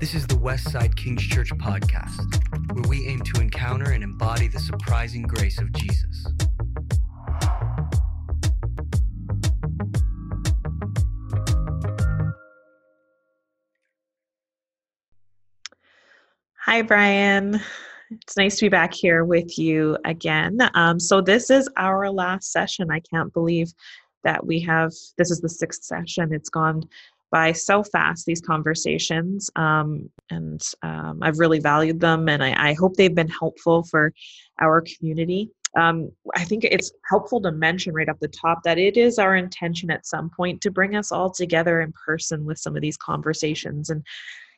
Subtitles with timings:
[0.00, 4.58] This is the Westside King's Church podcast, where we aim to encounter and embody the
[4.58, 6.26] surprising grace of Jesus.
[16.60, 17.60] Hi, Brian.
[18.10, 20.60] It's nice to be back here with you again.
[20.72, 22.90] Um, so, this is our last session.
[22.90, 23.70] I can't believe
[24.24, 26.32] that we have this is the sixth session.
[26.32, 26.88] It's gone
[27.30, 32.72] by so fast these conversations um, and um, i've really valued them and I, I,
[32.74, 34.12] hope they've been helpful for
[34.60, 35.50] our community.
[35.76, 39.36] Um, i think it's helpful to mention right up the top that it is our
[39.36, 42.96] intention at some point to bring us all together in person with some of these
[42.96, 44.04] conversations and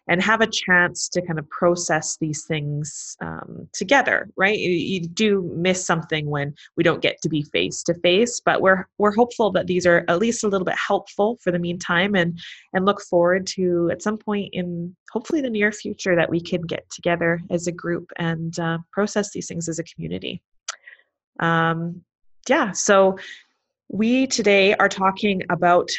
[0.09, 4.59] and have a chance to kind of process these things um, together right?
[4.59, 8.63] You, you, do miss something when we don't get to be face to face but
[8.63, 12.15] we're we're hopeful that these are at least a little bit helpful for the meantime
[12.15, 12.39] and
[12.73, 16.63] and look forward to at some point in hopefully the near future that we can
[16.63, 20.43] get together as a group and uh, process these things as a community.
[21.41, 22.03] Um,
[22.49, 23.17] yeah so
[23.89, 25.91] we today are talking about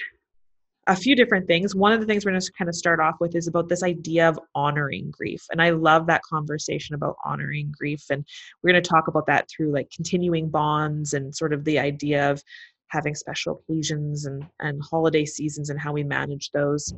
[0.88, 1.76] a few different things.
[1.76, 3.84] One of the things we're going to kind of start off with is about this
[3.84, 5.46] idea of honoring grief.
[5.52, 8.04] And I love that conversation about honoring grief.
[8.10, 8.26] And
[8.62, 12.30] we're going to talk about that through like continuing bonds and sort of the idea
[12.30, 12.44] of
[12.88, 16.94] having special occasions and, and holiday seasons and how we manage those.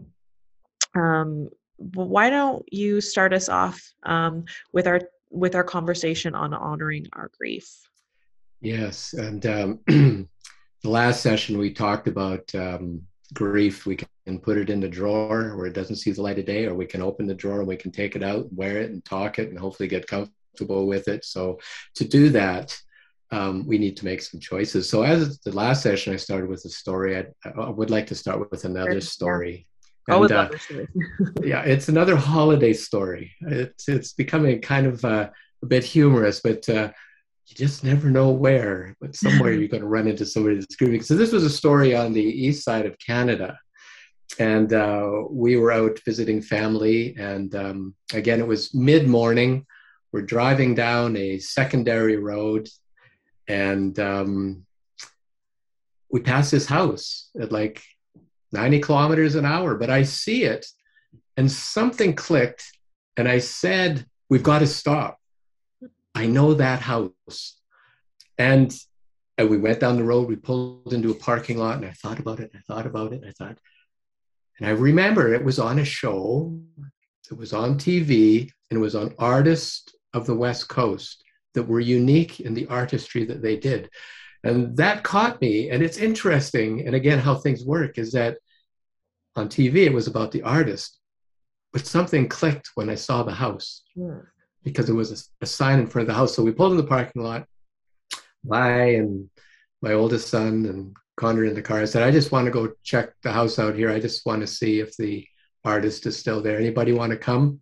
[0.95, 1.49] Um,
[1.79, 7.05] but why don't you start us off um, with our with our conversation on honoring
[7.13, 7.67] our grief?
[8.61, 10.27] Yes, and um, the
[10.83, 13.01] last session we talked about um,
[13.35, 16.45] grief, we can put it in the drawer where it doesn't see the light of
[16.45, 18.89] day, or we can open the drawer and we can take it out, wear it,
[18.89, 21.23] and talk it, and hopefully get comfortable with it.
[21.23, 21.59] So
[21.95, 22.75] to do that,
[23.31, 24.89] um, we need to make some choices.
[24.89, 27.17] So as the last session, I started with a story.
[27.17, 29.67] I, I would like to start with another story.
[30.07, 30.49] And, oh, uh,
[31.43, 33.33] yeah, it's another holiday story.
[33.41, 35.29] It's it's becoming kind of uh,
[35.63, 36.91] a bit humorous, but uh,
[37.47, 41.01] you just never know where, but somewhere you're going to run into somebody that's grieving.
[41.01, 43.59] So this was a story on the east side of Canada,
[44.39, 49.65] and uh, we were out visiting family, and um, again it was mid morning.
[50.11, 52.67] We're driving down a secondary road,
[53.47, 54.65] and um,
[56.09, 57.83] we pass this house at like
[58.53, 59.75] 90 kilometers an hour.
[59.75, 60.65] But I see it,
[61.37, 62.65] and something clicked,
[63.17, 65.19] and I said, "We've got to stop."
[66.15, 67.59] I know that house.
[68.37, 68.73] And,
[69.37, 72.19] and we went down the road, we pulled into a parking lot, and I thought
[72.19, 73.57] about it, I thought about it, I thought,
[74.57, 76.57] and I remember it was on a show,
[77.29, 81.21] it was on TV, and it was on artists of the West Coast
[81.53, 83.89] that were unique in the artistry that they did.
[84.43, 85.69] And that caught me.
[85.69, 88.37] And it's interesting, and again, how things work is that
[89.35, 90.97] on TV it was about the artist,
[91.73, 93.83] but something clicked when I saw the house.
[93.95, 94.19] Yeah
[94.65, 96.35] because there was a, a, sign in front of the house.
[96.35, 97.45] So we pulled in the parking lot.
[98.51, 99.29] I and
[99.81, 101.79] my oldest son and Connor in the car.
[101.79, 103.89] I said, I just want to go check the house out here.
[103.89, 105.25] I just want to see if the
[105.63, 106.57] artist is still there.
[106.57, 107.61] Anybody want to come?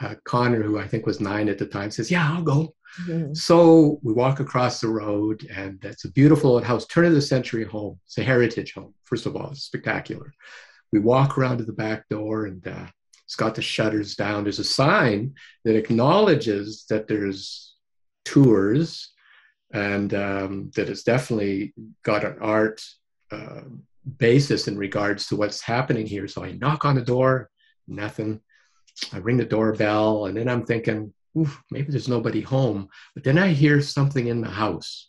[0.00, 2.74] Uh, Connor, who I think was nine at the time, says, Yeah, I'll go.
[3.02, 3.34] Mm-hmm.
[3.34, 7.22] So we walk across the road, and it's a beautiful old house, turn of the
[7.22, 7.98] century home.
[8.06, 10.32] It's a heritage home, first of all, it's spectacular.
[10.92, 12.86] We walk around to the back door, and uh,
[13.32, 14.42] it's got the shutters down.
[14.42, 17.76] There's a sign that acknowledges that there's
[18.26, 19.10] tours
[19.72, 21.72] and um, that it's definitely
[22.02, 22.84] got an art
[23.30, 23.62] uh,
[24.18, 26.28] basis in regards to what's happening here.
[26.28, 27.48] So I knock on the door,
[27.88, 28.38] nothing.
[29.14, 31.14] I ring the doorbell, and then I'm thinking,
[31.70, 32.90] maybe there's nobody home.
[33.14, 35.08] But then I hear something in the house.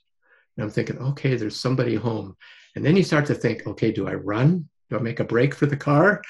[0.55, 2.37] And I'm thinking, okay, there's somebody home.
[2.77, 4.69] And then you start to think, okay, do I run?
[4.89, 6.21] Do I make a break for the car?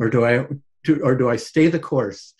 [0.00, 0.46] Or do I
[0.84, 2.34] to, or do I stay the course?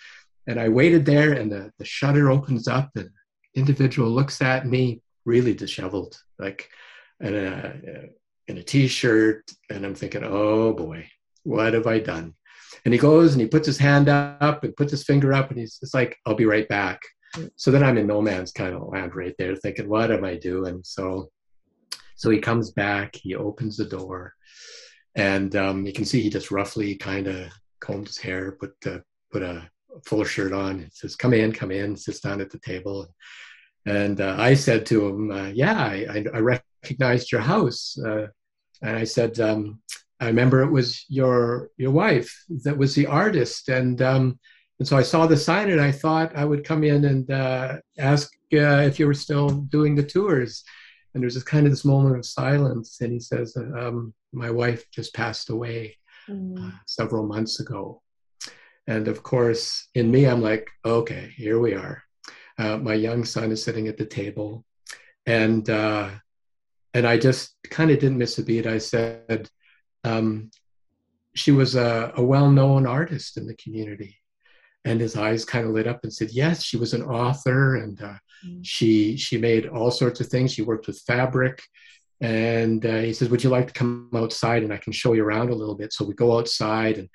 [0.46, 3.10] And I waited there, and the, the shutter opens up, and
[3.54, 6.68] individual looks at me really disheveled, like
[7.20, 7.74] in a,
[8.48, 11.08] in a t-shirt, and I'm thinking, oh boy,
[11.44, 12.34] what have I done?
[12.84, 15.58] And he goes and he puts his hand up and puts his finger up, and
[15.60, 17.00] he's it's like, I'll be right back.
[17.56, 20.36] So then I'm in no man's kind of land right there, thinking, what am I
[20.36, 20.80] doing?
[20.84, 21.30] So,
[22.16, 24.34] so he comes back, he opens the door,
[25.14, 27.52] and um, you can see he just roughly kind of
[27.82, 28.74] combed his hair, put
[29.30, 29.68] put a
[30.06, 30.80] fuller shirt on.
[30.80, 33.14] He says, "Come in, come in." Sits down at the table,
[33.86, 38.28] and uh, I said to him, uh, "Yeah, I, I, recognized your house." Uh,
[38.80, 39.80] and I said, um,
[40.20, 42.32] "I remember it was your your wife
[42.64, 44.38] that was the artist." And um,
[44.78, 47.78] and so I saw the sign, and I thought I would come in and uh,
[47.98, 50.64] ask uh, if you were still doing the tours.
[51.14, 54.90] And there's this kind of this moment of silence, and he says, um, "My wife
[54.90, 55.96] just passed away."
[56.28, 56.58] Mm.
[56.58, 58.02] uh, several months ago.
[58.86, 62.02] And of course, in me, I'm like, okay, here we are.
[62.58, 64.64] Uh, my young son is sitting at the table,
[65.24, 66.10] and uh,
[66.92, 68.66] and I just kind of didn't miss a beat.
[68.66, 69.48] I said,
[70.04, 70.50] um,
[71.34, 74.18] she was a, a well-known artist in the community,
[74.84, 78.02] and his eyes kind of lit up and said, yes, she was an author, and
[78.02, 78.60] uh, mm.
[78.62, 80.52] she she made all sorts of things.
[80.52, 81.62] She worked with fabric.
[82.22, 85.24] And uh, he says, Would you like to come outside and I can show you
[85.24, 85.92] around a little bit?
[85.92, 87.08] So we go outside and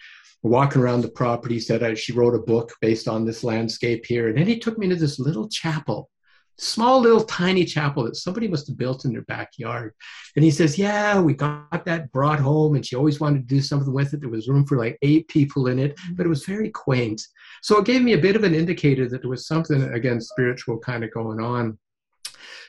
[0.44, 1.56] we're walking around the property.
[1.56, 4.27] He Said uh, she wrote a book based on this landscape here.
[4.27, 6.09] And then he took me to this little chapel,
[6.57, 9.94] small little tiny chapel that somebody must have built in their backyard.
[10.36, 13.62] And he says, Yeah, we got that brought home and she always wanted to do
[13.62, 14.19] something with it.
[14.19, 17.21] There was room for like eight people in it, but it was very quaint.
[17.62, 20.80] So it gave me a bit of an indicator that there was something, again, spiritual
[20.80, 21.80] kind of going on.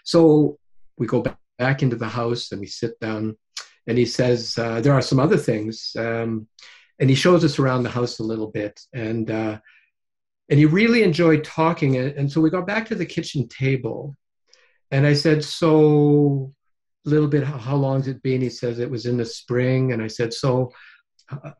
[0.05, 0.56] So
[0.96, 3.37] we go back into the house and we sit down.
[3.87, 5.94] And he says, uh, There are some other things.
[5.99, 6.46] Um,
[6.99, 8.81] and he shows us around the house a little bit.
[8.93, 9.58] And uh,
[10.49, 11.96] and he really enjoyed talking.
[11.96, 14.16] And so we got back to the kitchen table.
[14.90, 16.52] And i said so
[17.06, 18.40] a little bit how, long has it been?
[18.40, 19.93] He says it was in the spring.
[19.93, 20.72] And i said so
[21.31, 21.52] uh,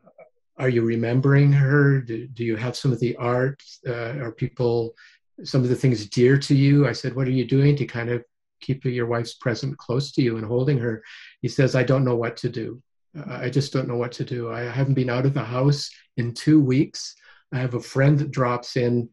[0.57, 2.01] are you remembering her?
[2.01, 4.95] Do, do, you have some of the art uh, are people
[5.43, 6.87] some of the things dear to you?
[6.87, 8.23] I said what are you doing to kind of
[8.59, 11.03] keep your wife's present close to you and holding her
[11.41, 12.81] he says i don't know what to do
[13.27, 14.51] I just don't know what to do.
[14.51, 17.15] I haven't been out of the house in two weeks.
[17.51, 19.09] I have a friend that drops in,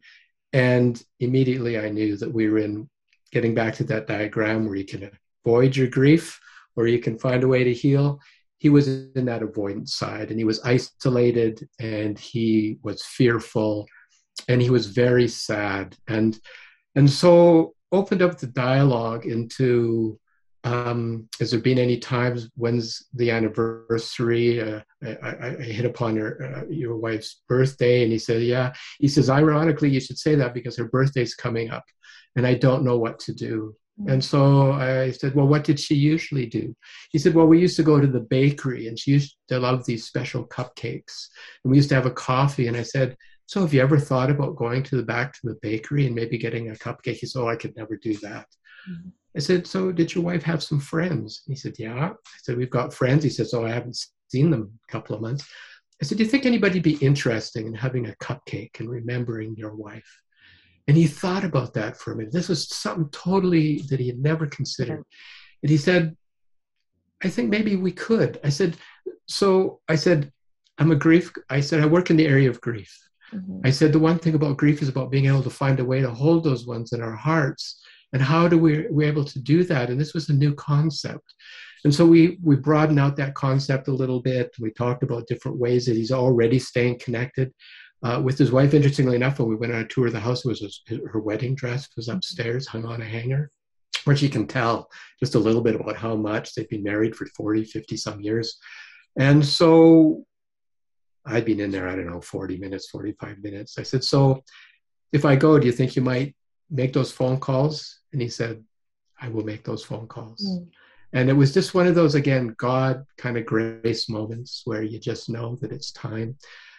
[0.53, 2.89] and immediately I knew that we were in
[3.31, 5.09] getting back to that diagram where you can
[5.45, 6.39] avoid your grief
[6.75, 8.19] or you can find a way to heal.
[8.59, 13.87] He was in that avoidance side and he was isolated and he was fearful
[14.47, 15.97] and he was very sad.
[16.07, 16.39] And
[16.95, 20.19] and so opened up the dialogue into
[20.63, 24.61] um, has there been any times when's the anniversary?
[24.61, 24.81] Uh,
[25.23, 29.29] I, I, hit upon your uh, your wife's birthday, and he said, "Yeah." He says,
[29.29, 31.85] "Ironically, you should say that because her birthday's coming up,
[32.35, 34.11] and I don't know what to do." Mm-hmm.
[34.11, 36.75] And so I said, "Well, what did she usually do?"
[37.11, 39.85] He said, "Well, we used to go to the bakery, and she used to love
[39.85, 41.27] these special cupcakes,
[41.63, 43.15] and we used to have a coffee." And I said,
[43.47, 46.37] "So have you ever thought about going to the back to the bakery and maybe
[46.37, 48.47] getting a cupcake?" He said, "Oh, I could never do that."
[48.89, 49.09] Mm-hmm.
[49.37, 51.43] I said, So did your wife have some friends?
[51.45, 52.09] He said, Yeah.
[52.09, 53.23] I said, We've got friends.
[53.23, 53.97] He said, So I haven't
[54.29, 55.47] seen them a couple of months.
[56.01, 59.75] I said, Do you think anybody'd be interested in having a cupcake and remembering your
[59.75, 60.21] wife?
[60.87, 62.33] And he thought about that for a minute.
[62.33, 65.03] This was something totally that he had never considered.
[65.61, 66.17] And he said,
[67.23, 68.39] I think maybe we could.
[68.43, 68.75] I said,
[69.27, 70.31] So I said,
[70.79, 71.31] I'm a grief.
[71.49, 73.06] I said, I work in the area of grief.
[73.33, 73.61] Mm-hmm.
[73.65, 76.01] I said, the one thing about grief is about being able to find a way
[76.01, 77.81] to hold those ones in our hearts.
[78.13, 79.89] And how do we we able to do that?
[79.89, 81.33] And this was a new concept.
[81.83, 84.55] And so we we broadened out that concept a little bit.
[84.59, 87.53] We talked about different ways that he's already staying connected
[88.03, 90.45] uh, with his wife interestingly enough when we went on a tour of the house
[90.45, 93.51] it was his, her wedding dress was upstairs hung on a hanger
[94.07, 94.89] which you can tell
[95.19, 98.57] just a little bit about how much they've been married for 40 50 some years.
[99.19, 100.25] And so
[101.27, 104.43] i'd been in there i don't know 40 minutes 45 minutes i said so
[105.11, 106.35] if i go do you think you might
[106.69, 107.99] make those phone calls?
[108.13, 108.63] And he said,
[109.19, 110.43] I will make those phone calls.
[110.43, 110.67] Mm.
[111.13, 114.99] And it was just one of those, again, God kind of grace moments where you
[114.99, 116.37] just know that it's time.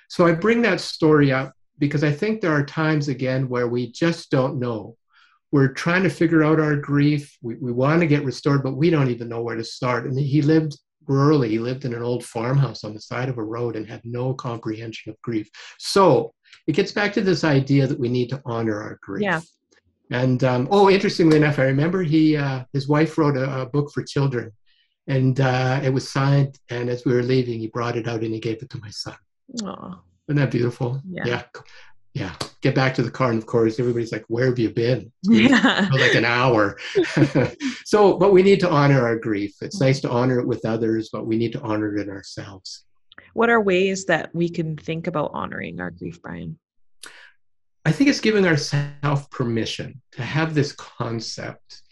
[0.09, 3.91] So I bring that story up because I think there are times, again, where we
[3.91, 4.97] just don't know.
[5.51, 7.37] We're trying to figure out our grief.
[7.41, 10.05] We, we want to get restored, but we don't even know where to start.
[10.05, 13.77] And he lived He lived in an old farmhouse on the side of a road
[13.77, 15.49] and had no comprehension of grief.
[15.79, 16.35] So
[16.67, 19.23] it gets back to this idea that we need to honor our grief.
[19.23, 19.41] Yeah.
[20.11, 23.91] And um, oh, interestingly enough, I remember he uh, his wife wrote a, a book
[23.93, 24.53] for children,
[25.07, 26.59] and uh, it was signed.
[26.71, 28.91] And as we were leaving, he brought it out and he gave it to my
[28.91, 29.17] son.
[29.65, 31.03] Oh, isn't that beautiful?
[31.09, 31.27] Yeah.
[31.27, 31.43] yeah.
[32.19, 32.35] Yeah.
[32.61, 35.89] Get back to the car, and of course, everybody's like, "Where have you been?" Yeah.
[35.93, 36.77] like an hour.
[37.85, 39.55] so, but we need to honor our grief.
[39.61, 42.85] It's nice to honor it with others, but we need to honor it in ourselves.
[43.35, 46.59] What are ways that we can think about honoring our grief, Brian?
[47.85, 51.83] I think it's giving ourselves permission to have this concept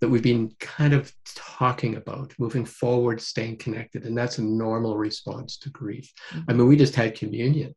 [0.00, 4.04] that we've been kind of talking about, moving forward, staying connected.
[4.04, 6.12] And that's a normal response to grief.
[6.30, 6.50] Mm-hmm.
[6.50, 7.74] I mean, we just had communion.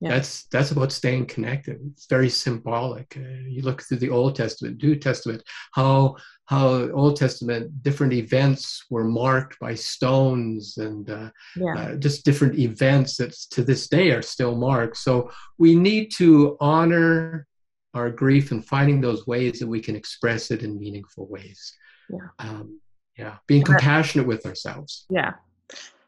[0.00, 0.10] Yeah.
[0.10, 1.78] That's that's about staying connected.
[1.92, 3.16] It's very symbolic.
[3.16, 8.84] Uh, you look through the Old Testament, New Testament, how how Old Testament different events
[8.90, 11.74] were marked by stones and uh, yeah.
[11.74, 14.98] uh, just different events that to this day are still marked.
[14.98, 17.46] So we need to honor
[17.94, 21.72] our grief and finding those ways that we can express it in meaningful ways.
[22.10, 22.80] Yeah, um,
[23.16, 25.06] yeah, being compassionate with ourselves.
[25.08, 25.32] Yeah,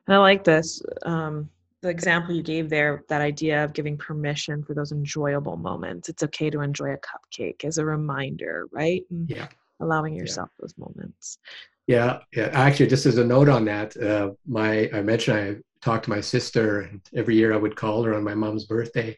[0.06, 0.82] and I like this.
[1.04, 1.48] Um,
[1.82, 6.08] the example you gave there, that idea of giving permission for those enjoyable moments.
[6.08, 9.02] It's okay to enjoy a cupcake as a reminder, right?
[9.10, 9.48] And yeah.
[9.80, 10.62] Allowing yourself yeah.
[10.62, 11.38] those moments.
[11.86, 12.48] Yeah, yeah.
[12.52, 16.20] Actually, just as a note on that, uh, my I mentioned I talked to my
[16.20, 19.16] sister, and every year I would call her on my mom's birthday,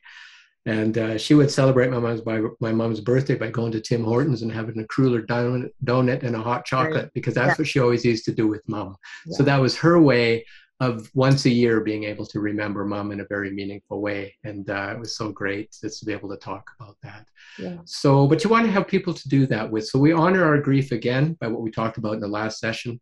[0.67, 4.05] and uh, she would celebrate my mom's by my mom's birthday by going to Tim
[4.05, 7.55] Hortons and having a cruller donut, donut and a hot chocolate because that's yeah.
[7.55, 8.97] what she always used to do with mom.
[9.27, 9.37] Yeah.
[9.37, 10.45] So that was her way
[10.81, 14.71] of once a year being able to remember mom in a very meaningful way, and
[14.71, 17.27] uh, it was so great just to be able to talk about that.
[17.59, 17.79] Yeah.
[17.85, 19.87] So, but you want to have people to do that with.
[19.87, 23.01] So we honor our grief again by what we talked about in the last session,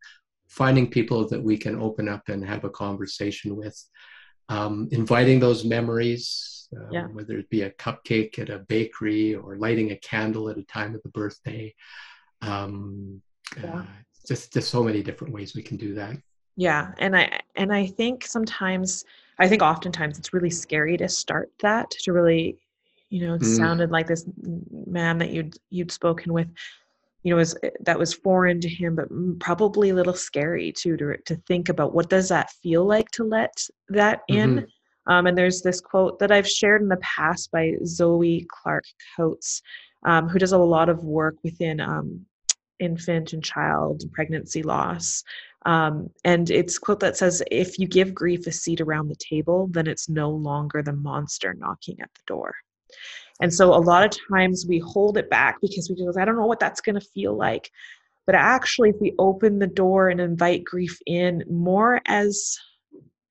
[0.49, 3.78] finding people that we can open up and have a conversation with,
[4.49, 7.06] um, inviting those memories um, yeah.
[7.06, 10.95] whether it be a cupcake at a bakery or lighting a candle at a time
[10.95, 11.75] of the birthday.
[12.42, 13.23] Um,
[13.61, 13.80] yeah.
[13.80, 13.85] uh,
[14.26, 16.16] just just so many different ways we can do that.
[16.56, 19.04] Yeah, and I and I think sometimes
[19.38, 22.58] I think oftentimes it's really scary to start that to really,
[23.10, 23.56] you know, it mm.
[23.56, 24.25] sounded like this
[24.86, 26.48] man that you'd you'd spoken with
[27.22, 29.08] you know was that was foreign to him but
[29.40, 33.25] probably a little scary too to to think about what does that feel like to
[33.25, 34.64] let that in mm-hmm.
[35.06, 38.84] Um, and there's this quote that I've shared in the past by Zoe Clark
[39.16, 39.62] Coates,
[40.04, 42.26] um, who does a lot of work within um,
[42.78, 45.22] infant and child pregnancy loss.
[45.66, 49.68] Um, and it's quote that says, "If you give grief a seat around the table,
[49.73, 52.54] then it's no longer the monster knocking at the door."
[53.40, 56.37] And so a lot of times we hold it back because we go, "I don't
[56.37, 57.70] know what that's going to feel like."
[58.26, 62.56] But actually, if we open the door and invite grief in more as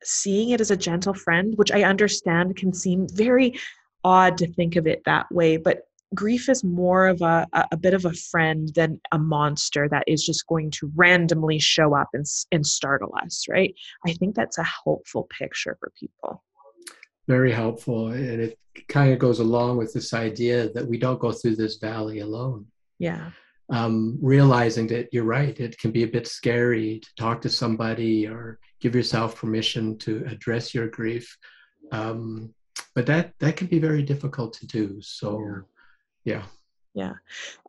[0.03, 3.57] seeing it as a gentle friend, which I understand can seem very
[4.03, 7.93] odd to think of it that way, but grief is more of a, a bit
[7.93, 12.25] of a friend than a monster that is just going to randomly show up and,
[12.51, 13.73] and startle us, right?
[14.05, 16.43] I think that's a helpful picture for people.
[17.27, 18.09] Very helpful.
[18.09, 21.77] And it kind of goes along with this idea that we don't go through this
[21.77, 22.67] valley alone.
[22.99, 23.31] Yeah.
[23.69, 28.27] Um, realizing that you're right, it can be a bit scary to talk to somebody
[28.27, 31.35] or give yourself permission to address your grief.
[31.91, 32.53] Um,
[32.93, 35.01] but that that can be very difficult to do.
[35.01, 35.63] So,
[36.25, 36.43] yeah.
[36.93, 37.13] Yeah.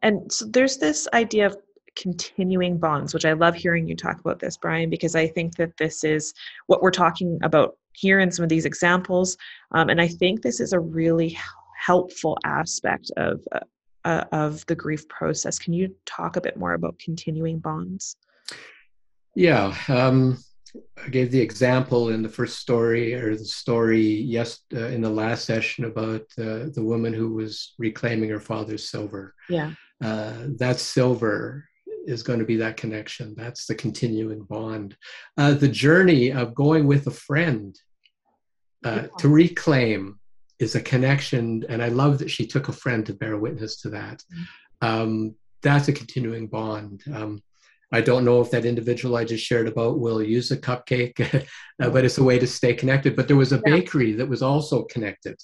[0.02, 1.56] And so there's this idea of
[1.96, 5.76] continuing bonds, which I love hearing you talk about this, Brian, because I think that
[5.76, 6.34] this is
[6.66, 9.36] what we're talking about here in some of these examples.
[9.72, 11.38] Um, and I think this is a really
[11.78, 13.60] helpful aspect of uh,
[14.04, 15.58] uh, of the grief process.
[15.58, 18.16] Can you talk a bit more about continuing bonds?
[19.34, 20.38] Yeah, um,
[21.04, 25.11] I gave the example in the first story or the story yes uh, in the
[25.11, 29.35] last session about uh, the woman who was reclaiming her father's silver.
[29.49, 31.68] Yeah, uh, that silver
[32.06, 33.35] is going to be that connection.
[33.37, 34.97] That's the continuing bond.
[35.37, 37.76] Uh, the journey of going with a friend
[38.85, 39.06] uh, yeah.
[39.18, 40.18] to reclaim
[40.59, 43.90] is a connection, and I love that she took a friend to bear witness to
[43.90, 44.23] that.
[44.33, 44.87] Mm-hmm.
[44.87, 47.02] Um, that's a continuing bond.
[47.12, 47.42] Um,
[47.93, 51.47] I don't know if that individual I just shared about will use a cupcake,
[51.83, 53.14] uh, but it's a way to stay connected.
[53.14, 55.37] But there was a bakery that was also connected.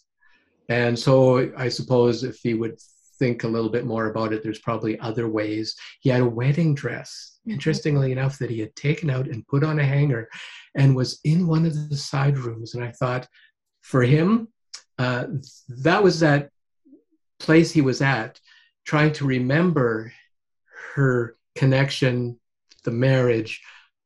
[0.69, 2.79] And so I suppose if he would
[3.19, 5.77] think a little bit more about it, there's probably other ways.
[6.01, 7.53] He had a wedding dress, mm-hmm.
[7.53, 10.29] interestingly enough, that he had taken out and put on a hanger
[10.75, 12.75] and was in one of the side rooms.
[12.75, 13.29] And I thought,
[13.83, 14.49] for him,
[14.99, 15.27] uh,
[15.69, 16.51] that was that
[17.39, 18.41] place he was at,
[18.85, 20.13] trying to remember
[20.95, 22.39] her connection,
[22.85, 23.61] the marriage,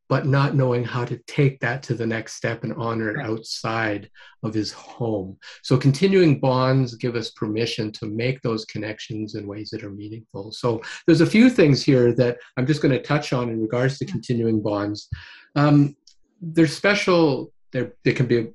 [0.09, 4.09] but not knowing how to take that to the next step and honor it outside
[4.45, 5.37] of his home.
[5.63, 10.53] So, continuing bonds give us permission to make those connections in ways that are meaningful.
[10.53, 13.99] So, there's a few things here that I'm just going to touch on in regards
[13.99, 15.09] to continuing bonds.
[15.57, 15.97] Um,
[16.41, 18.49] they're special, they're, they can be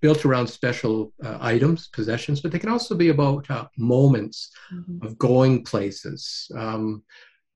[0.00, 5.04] built around special uh, items, possessions, but they can also be about uh, moments mm-hmm.
[5.04, 6.46] of going places.
[6.56, 7.02] Um,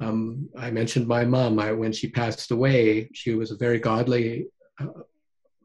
[0.01, 1.59] um, I mentioned my mom.
[1.59, 4.47] I, when she passed away, she was a very godly
[4.81, 4.87] uh,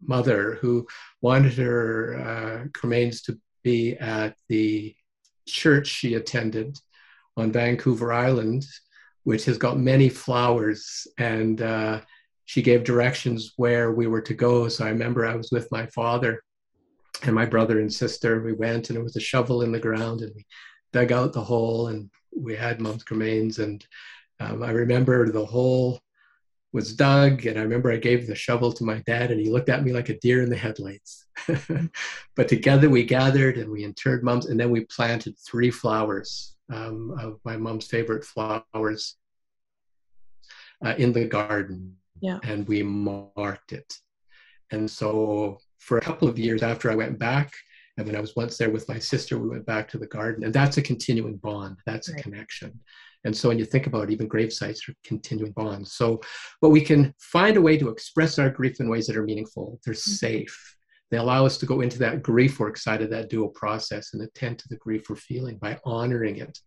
[0.02, 0.88] mother who
[1.22, 4.96] wanted her uh, remains to be at the
[5.48, 6.78] church she attended
[7.38, 8.66] on Vancouver Island,
[9.24, 11.08] which has got many flowers.
[11.18, 12.02] And uh,
[12.46, 14.68] she gave directions where we were to go.
[14.68, 16.44] So I remember I was with my father
[17.24, 18.42] and my brother and sister.
[18.42, 20.46] We went, and it was a shovel in the ground, and we
[20.92, 23.60] dug out the hole, and we had mom's cremains.
[23.60, 23.86] And
[24.40, 26.00] um, I remember the hole
[26.72, 29.70] was dug, and I remember I gave the shovel to my dad, and he looked
[29.70, 31.28] at me like a deer in the headlights.
[32.36, 37.16] but together we gathered and we interred mom's, and then we planted three flowers um,
[37.20, 39.18] of my mom's favorite flowers
[40.84, 41.96] uh, in the garden.
[42.22, 42.40] Yeah.
[42.44, 43.94] And we marked it.
[44.72, 47.54] And so for a couple of years after I went back,
[47.98, 50.44] and when I was once there with my sister, we went back to the garden.
[50.44, 52.20] And that's a continuing bond, that's right.
[52.20, 52.80] a connection.
[53.26, 55.94] And so when you think about it, even grave sites are continuing bonds.
[55.94, 56.22] So,
[56.62, 59.80] but we can find a way to express our grief in ways that are meaningful.
[59.86, 60.12] They're mm-hmm.
[60.12, 60.76] safe.
[61.12, 64.24] They allow us to go into that grief work side of that dual process and
[64.24, 66.58] attend to the grief we're feeling by honoring it.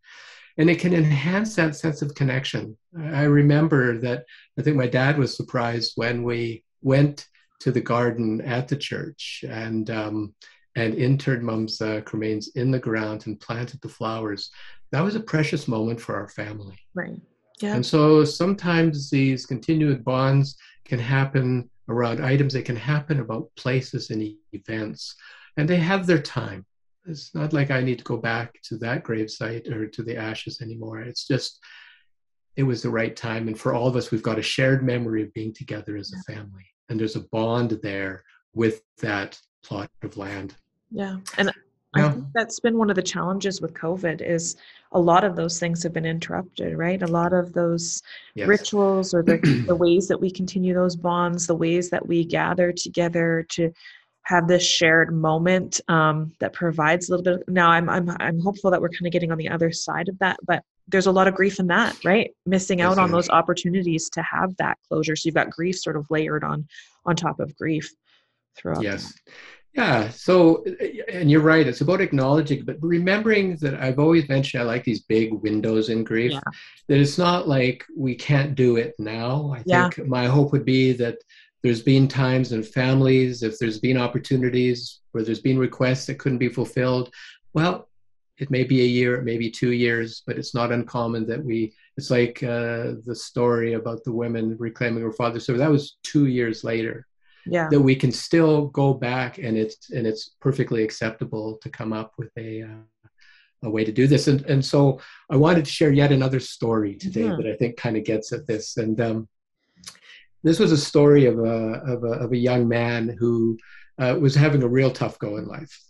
[0.59, 2.77] And it can enhance that sense of connection.
[2.99, 4.25] I remember that
[4.59, 7.27] I think my dad was surprised when we went
[7.61, 10.35] to the garden at the church and um,
[10.77, 14.51] and interred mom's uh, remains in the ground and planted the flowers
[14.93, 16.77] that was a precious moment for our family.
[16.95, 17.21] Right.
[17.61, 17.75] Yeah.
[17.75, 24.11] And so sometimes these continued bonds can happen around items, they can happen about places
[24.11, 25.15] and events,
[25.57, 26.65] and they have their time.
[27.07, 30.61] It's not like I need to go back to that gravesite or to the ashes
[30.61, 31.01] anymore.
[31.01, 31.61] It's just,
[32.57, 33.47] it was the right time.
[33.47, 36.33] And for all of us, we've got a shared memory of being together as a
[36.33, 36.65] family.
[36.89, 40.57] And there's a bond there with that plot of land.
[40.91, 41.17] Yeah.
[41.39, 41.53] And
[41.95, 44.57] I think that's been one of the challenges with COVID is
[44.93, 47.03] a lot of those things have been interrupted, right?
[47.03, 48.03] A lot of those
[48.35, 48.47] yes.
[48.47, 52.73] rituals or the, the ways that we continue those bonds, the ways that we gather
[52.73, 53.73] together to
[54.27, 57.35] have this shared moment um, that provides a little bit.
[57.35, 60.09] Of, now, I'm I'm I'm hopeful that we're kind of getting on the other side
[60.09, 62.33] of that, but there's a lot of grief in that, right?
[62.45, 65.15] Missing out yes, on those opportunities to have that closure.
[65.15, 66.67] So you've got grief sort of layered on
[67.05, 67.89] on top of grief
[68.57, 68.83] throughout.
[68.83, 69.13] Yes.
[69.13, 69.33] That.
[69.77, 70.09] Yeah.
[70.09, 70.65] So,
[71.13, 71.67] and you're right.
[71.67, 76.03] It's about acknowledging, but remembering that I've always mentioned I like these big windows in
[76.03, 76.33] grief.
[76.33, 76.41] Yeah.
[76.89, 79.55] That it's not like we can't do it now.
[79.55, 79.91] I yeah.
[79.91, 81.19] think my hope would be that
[81.63, 86.39] there's been times in families, if there's been opportunities where there's been requests that couldn't
[86.39, 87.13] be fulfilled,
[87.53, 87.89] well,
[88.39, 91.43] it may be a year, it may be two years, but it's not uncommon that
[91.43, 91.75] we.
[91.97, 95.41] It's like uh, the story about the women reclaiming her father.
[95.41, 97.07] So that was two years later
[97.47, 97.69] yeah.
[97.69, 102.13] that we can still go back and it's and it's perfectly acceptable to come up
[102.19, 103.07] with a uh,
[103.63, 106.95] a way to do this and and so i wanted to share yet another story
[106.95, 107.43] today mm-hmm.
[107.43, 109.29] that i think kind of gets at this and um,
[110.43, 113.59] this was a story of a of a, of a young man who
[113.99, 115.83] uh, was having a real tough go in life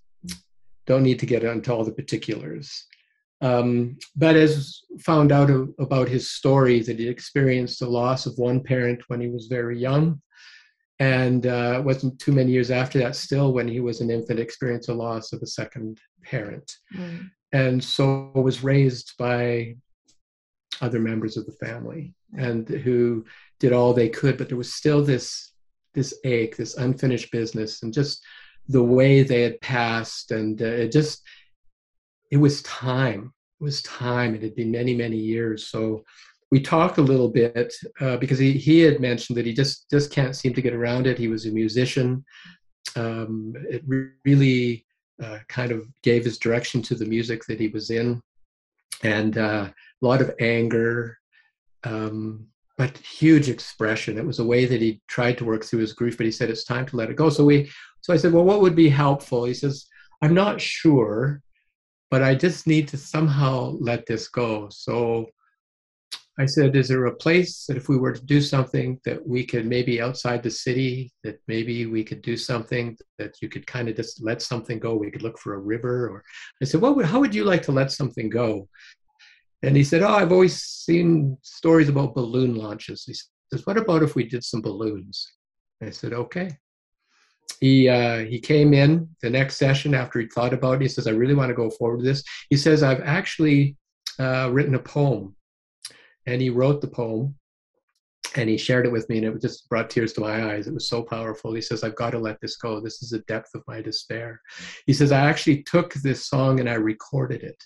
[0.87, 2.87] don't need to get into all the particulars
[3.43, 8.63] um, but as found out about his story that he experienced the loss of one
[8.63, 10.21] parent when he was very young
[10.99, 14.89] and uh, wasn't too many years after that still when he was an infant experienced
[14.89, 16.77] a loss of a second parent.
[16.95, 17.31] Mm.
[17.53, 19.75] and so was raised by
[20.81, 23.25] other members of the family and who
[23.61, 25.53] did all they could but there was still this
[25.95, 28.23] this ache this unfinished business and just
[28.69, 31.23] the way they had passed and uh, it just
[32.31, 33.33] it was time.
[33.61, 34.35] It was time.
[34.35, 35.67] It had been many many years.
[35.69, 36.05] So
[36.51, 40.13] we talked a little bit uh, because he, he had mentioned that he just just
[40.13, 41.19] can't seem to get around it.
[41.19, 42.25] He was a musician.
[42.95, 44.87] Um, it re- really
[45.23, 48.21] uh, kind of gave his direction to the music that he was in,
[49.03, 49.69] and uh,
[50.03, 51.19] a lot of anger,
[51.85, 52.47] um,
[52.79, 54.19] but huge expression.
[54.19, 56.51] It was a way that he tried to work through his grief, but he said
[56.51, 57.29] it's time to let it go.
[57.31, 57.71] So we,
[58.03, 59.45] so I said, well, what would be helpful?
[59.45, 59.87] He says,
[60.23, 61.43] I'm not sure,
[62.11, 64.69] but I just need to somehow let this go.
[64.71, 65.27] So
[66.39, 69.45] I said, is there a place that if we were to do something that we
[69.47, 73.89] could maybe outside the city, that maybe we could do something that you could kind
[73.89, 74.97] of just let something go?
[74.97, 76.09] We could look for a river.
[76.09, 76.23] Or
[76.61, 78.69] I said, what would, how would you like to let something go?
[79.63, 83.05] And he said, oh, I've always seen stories about balloon launches.
[83.05, 85.27] He says, what about if we did some balloons?
[85.83, 86.51] I said, okay.
[87.61, 90.83] He, uh, he came in the next session after he thought about it.
[90.83, 92.23] He says, I really want to go forward with this.
[92.51, 93.77] He says, I've actually
[94.19, 95.36] uh, written a poem
[96.27, 97.35] and he wrote the poem
[98.35, 100.67] and he shared it with me and it just brought tears to my eyes.
[100.67, 101.55] It was so powerful.
[101.55, 102.81] He says i've got to let this go.
[102.81, 104.41] This is the depth of my despair.
[104.87, 107.63] He says i actually took this song and i recorded it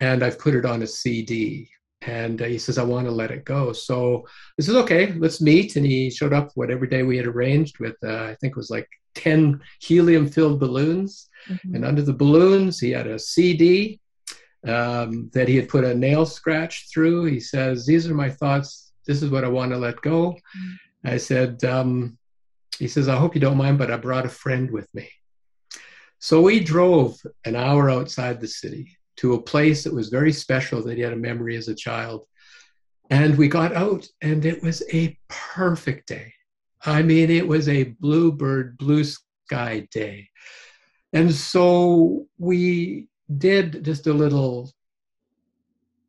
[0.00, 1.68] and i've put it on a cd
[2.02, 3.72] and uh, he says i want to let it go.
[3.72, 7.78] So this is okay let's meet and he showed up whatever day we had arranged
[7.78, 11.74] with uh, i think it was like 10 helium filled balloons mm-hmm.
[11.74, 14.00] and under the balloons he had a cd
[14.66, 17.24] um, that he had put a nail scratch through.
[17.24, 18.92] He says, These are my thoughts.
[19.06, 20.32] This is what I want to let go.
[20.32, 21.08] Mm-hmm.
[21.08, 22.18] I said, um,
[22.78, 25.08] He says, I hope you don't mind, but I brought a friend with me.
[26.20, 30.82] So we drove an hour outside the city to a place that was very special
[30.82, 32.26] that he had a memory as a child.
[33.10, 36.32] And we got out, and it was a perfect day.
[36.84, 40.28] I mean, it was a bluebird, blue sky day.
[41.12, 44.70] And so we did just a little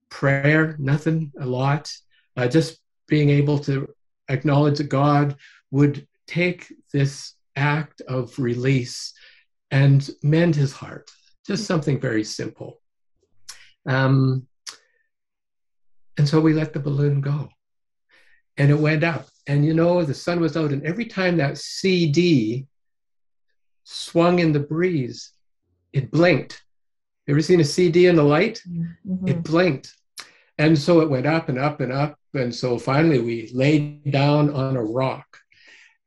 [0.09, 1.91] prayer, nothing a lot,
[2.37, 3.87] uh, just being able to
[4.29, 5.35] acknowledge that God
[5.71, 9.13] would take this act of release
[9.71, 11.11] and mend his heart.
[11.45, 12.79] Just something very simple.
[13.85, 14.47] Um,
[16.17, 17.49] and so we let the balloon go.
[18.57, 19.27] And it went up.
[19.47, 20.71] And you know, the sun was out.
[20.71, 22.67] And every time that CD
[23.83, 25.31] swung in the breeze,
[25.91, 26.63] it blinked.
[27.27, 28.61] Ever seen a CD in the light?
[28.67, 29.27] Mm-hmm.
[29.27, 29.93] It blinked.
[30.57, 32.17] And so it went up and up and up.
[32.33, 35.25] And so finally we laid down on a rock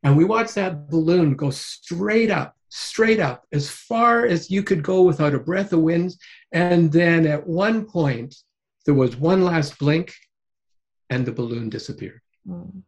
[0.07, 4.81] and we watched that balloon go straight up, straight up, as far as you could
[4.81, 6.15] go without a breath of wind.
[6.53, 8.37] And then at one point,
[8.85, 10.15] there was one last blink
[11.11, 12.21] and the balloon disappeared.
[12.49, 12.83] Mm.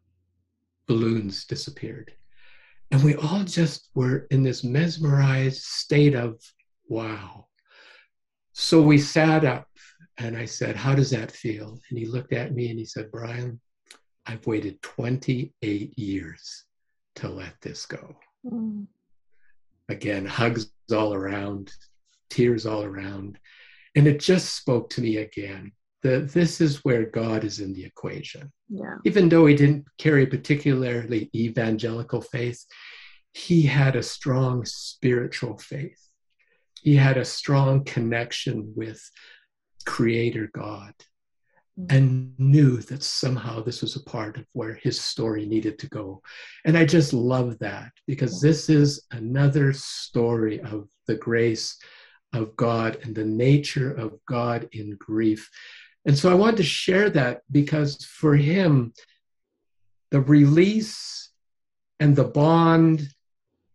[0.87, 2.13] Balloons disappeared.
[2.93, 6.41] And we all just were in this mesmerized state of
[6.87, 7.48] wow.
[8.61, 9.69] So we sat up
[10.19, 11.79] and I said, How does that feel?
[11.89, 13.61] And he looked at me and he said, Brian,
[14.27, 16.65] I've waited 28 years
[17.15, 18.17] to let this go.
[18.45, 18.89] Mm.
[19.89, 21.73] Again, hugs all around,
[22.31, 23.39] tears all around.
[23.95, 25.71] And it just spoke to me again
[26.03, 28.53] that this is where God is in the equation.
[28.69, 28.97] Yeah.
[29.05, 32.67] Even though he didn't carry a particularly evangelical faith,
[33.33, 36.08] he had a strong spiritual faith.
[36.83, 39.01] He had a strong connection with
[39.85, 40.95] Creator God.
[41.79, 41.93] Mm.
[41.93, 46.23] and knew that somehow this was a part of where his story needed to go.
[46.65, 51.77] And I just love that because this is another story of the grace
[52.33, 55.49] of God and the nature of God in grief.
[56.05, 58.93] And so I wanted to share that because for him,
[60.11, 61.31] the release
[62.01, 63.07] and the bond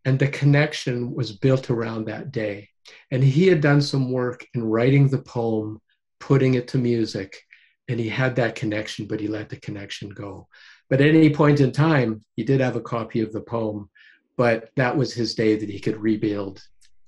[0.04, 2.70] and the connection was built around that day.
[3.12, 5.82] And he had done some work in writing the poem,
[6.19, 7.43] putting it to music
[7.88, 10.48] and he had that connection, but he let the connection go.
[10.89, 13.89] But at any point in time, he did have a copy of the poem,
[14.38, 16.62] but that was his day that he could rebuild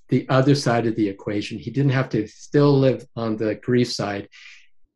[0.09, 1.57] the other side of the equation.
[1.57, 4.29] He didn't have to still live on the grief side.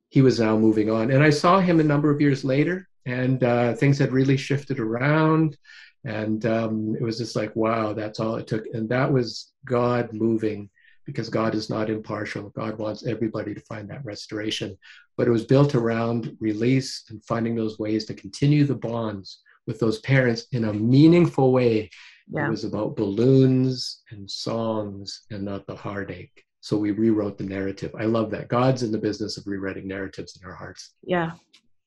[0.09, 1.11] He was now moving on.
[1.11, 4.79] And I saw him a number of years later, and uh, things had really shifted
[4.79, 5.57] around.
[6.05, 8.65] And um, it was just like, wow, that's all it took.
[8.73, 10.69] And that was God moving
[11.05, 12.49] because God is not impartial.
[12.49, 14.77] God wants everybody to find that restoration.
[15.17, 19.79] But it was built around release and finding those ways to continue the bonds with
[19.79, 21.89] those parents in a meaningful way.
[22.31, 22.47] Yeah.
[22.47, 26.43] It was about balloons and songs and not the heartache.
[26.61, 27.93] So we rewrote the narrative.
[27.97, 28.49] I love that.
[28.49, 30.93] God's in the business of rewriting narratives in our hearts.
[31.03, 31.31] Yeah,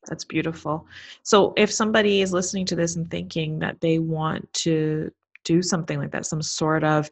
[0.09, 0.87] that's beautiful.
[1.23, 5.13] So if somebody is listening to this and thinking that they want to
[5.45, 7.11] do something like that, some sort of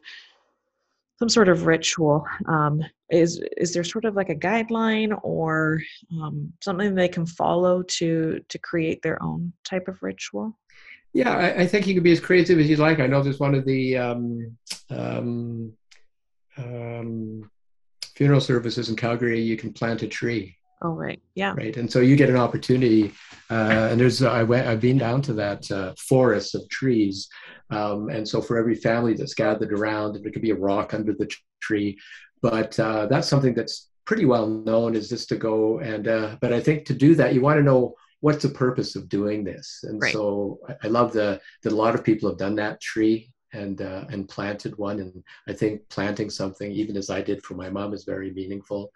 [1.21, 5.79] some sort of ritual um, is is there sort of like a guideline or
[6.19, 10.57] um, something they can follow to to create their own type of ritual?
[11.13, 12.99] Yeah I, I think you can be as creative as you'd like.
[12.99, 14.57] I know there's one of the um,
[14.89, 15.73] um,
[16.57, 17.51] um,
[18.15, 21.53] funeral services in calgary you can plant a tree Oh right, yeah.
[21.55, 23.13] Right, and so you get an opportunity,
[23.51, 27.29] uh, and there's I went I've been down to that uh, forest of trees,
[27.69, 31.13] um, and so for every family that's gathered around, there could be a rock under
[31.13, 31.29] the
[31.61, 31.99] tree,
[32.41, 36.51] but uh, that's something that's pretty well known is just to go and uh, but
[36.51, 39.81] I think to do that you want to know what's the purpose of doing this,
[39.83, 40.13] and right.
[40.13, 43.81] so I, I love the that a lot of people have done that tree and
[43.81, 47.69] uh, and planted one, and I think planting something even as I did for my
[47.69, 48.91] mom is very meaningful.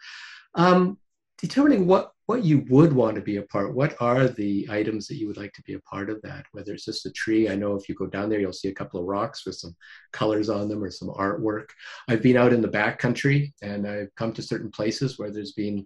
[0.56, 0.98] Um,
[1.38, 5.18] determining what what you would want to be a part what are the items that
[5.18, 6.46] you would like to be a part of that?
[6.54, 8.74] Whether it's just a tree i know if you go down there you'll see a
[8.74, 9.76] couple of rocks with some
[10.12, 11.70] colors on them or some artwork.
[12.08, 15.54] I've been out in the back country and i've come to certain places where there's
[15.54, 15.86] been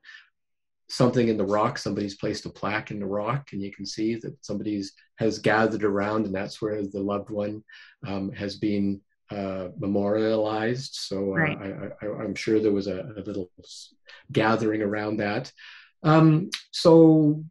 [0.90, 4.16] something in the rock somebody's placed a plaque in the rock and you can see
[4.16, 7.64] that somebody's has gathered around and that's where the loved one
[8.08, 9.00] um, has been
[9.32, 10.96] uh, memorialized.
[10.96, 11.92] So uh, right.
[12.02, 13.52] I, am sure there was a, a, little
[14.32, 15.52] gathering around that.
[16.04, 17.44] Um, so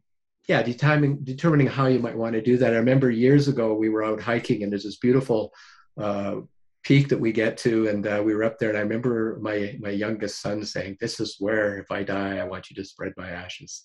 [0.47, 2.73] yeah, determining determining how you might want to do that.
[2.73, 5.53] I remember years ago we were out hiking and there's this beautiful
[5.97, 6.37] uh,
[6.83, 8.69] peak that we get to, and uh, we were up there.
[8.69, 12.45] And I remember my my youngest son saying, "This is where, if I die, I
[12.45, 13.83] want you to spread my ashes."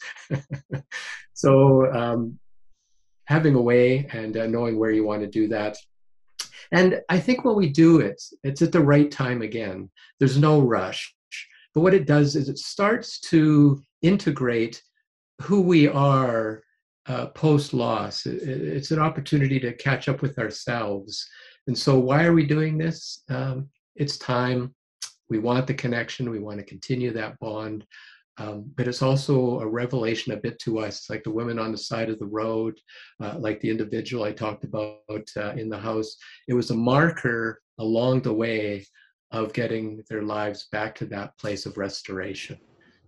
[1.34, 2.38] so um,
[3.26, 5.76] having a way and uh, knowing where you want to do that
[6.74, 9.90] and I think when we do it, it's at the right time again.
[10.18, 11.14] There's no rush.
[11.72, 14.82] But what it does is it starts to integrate
[15.40, 16.62] who we are
[17.06, 18.26] uh, post loss.
[18.26, 21.24] It, it's an opportunity to catch up with ourselves.
[21.68, 23.22] And so, why are we doing this?
[23.28, 24.74] Um, it's time.
[25.28, 26.28] We want the connection.
[26.28, 27.86] We want to continue that bond.
[28.36, 31.78] Um, but it's also a revelation a bit to us, like the women on the
[31.78, 32.78] side of the road,
[33.22, 36.16] uh, like the individual I talked about uh, in the house.
[36.48, 38.84] It was a marker along the way
[39.30, 42.58] of getting their lives back to that place of restoration.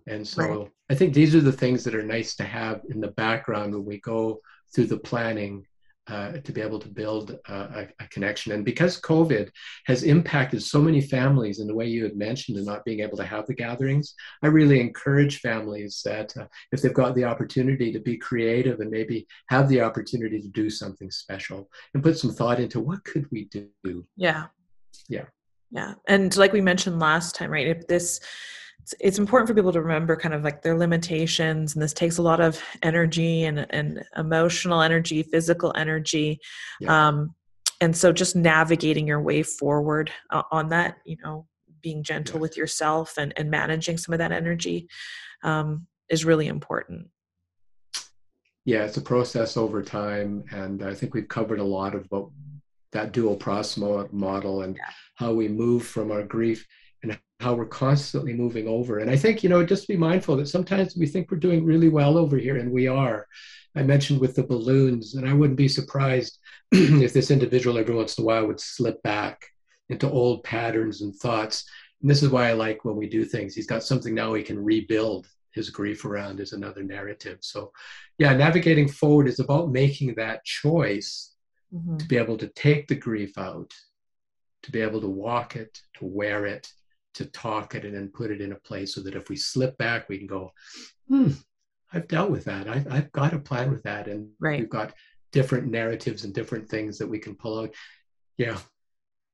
[0.07, 0.69] And so right.
[0.89, 3.85] I think these are the things that are nice to have in the background when
[3.85, 4.39] we go
[4.73, 5.65] through the planning
[6.07, 8.53] uh, to be able to build a, a, connection.
[8.53, 9.49] And because COVID
[9.85, 13.17] has impacted so many families in the way you had mentioned and not being able
[13.17, 17.91] to have the gatherings, I really encourage families that uh, if they've got the opportunity
[17.91, 22.31] to be creative and maybe have the opportunity to do something special and put some
[22.31, 24.05] thought into what could we do?
[24.15, 24.45] Yeah.
[25.09, 25.25] Yeah.
[25.71, 25.95] Yeah.
[26.07, 27.67] And like we mentioned last time, right?
[27.67, 28.21] If this
[28.79, 32.17] it's, it's important for people to remember kind of like their limitations and this takes
[32.17, 36.39] a lot of energy and, and emotional energy physical energy
[36.79, 37.07] yeah.
[37.07, 37.33] um,
[37.81, 41.45] and so just navigating your way forward uh, on that you know
[41.81, 42.41] being gentle yes.
[42.41, 44.87] with yourself and, and managing some of that energy
[45.43, 47.07] um, is really important
[48.65, 52.27] yeah it's a process over time and i think we've covered a lot of what
[52.91, 53.77] that dual process
[54.11, 54.89] model and yeah.
[55.15, 56.65] how we move from our grief
[57.03, 58.99] and how we're constantly moving over.
[58.99, 61.89] And I think, you know, just be mindful that sometimes we think we're doing really
[61.89, 63.27] well over here, and we are.
[63.75, 66.39] I mentioned with the balloons, and I wouldn't be surprised
[66.71, 69.45] if this individual every once in a while would slip back
[69.89, 71.63] into old patterns and thoughts.
[72.01, 73.55] And this is why I like when we do things.
[73.55, 77.39] He's got something now he can rebuild his grief around is another narrative.
[77.41, 77.71] So,
[78.17, 81.33] yeah, navigating forward is about making that choice
[81.73, 81.97] mm-hmm.
[81.97, 83.73] to be able to take the grief out,
[84.63, 86.71] to be able to walk it, to wear it,
[87.17, 89.75] to talk it and then put it in a place so that if we slip
[89.79, 90.53] back, we can go,
[91.07, 91.31] hmm,
[91.91, 92.67] I've dealt with that.
[92.67, 94.07] I've, I've got a plan with that.
[94.07, 94.59] And right.
[94.59, 94.93] we've got
[95.31, 97.73] different narratives and different things that we can pull out.
[98.37, 98.59] Yeah.